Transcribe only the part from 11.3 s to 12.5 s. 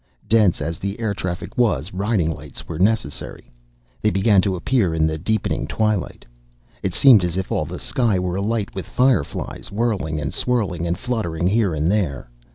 here and there.